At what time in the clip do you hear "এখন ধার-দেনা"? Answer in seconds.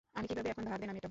0.53-0.89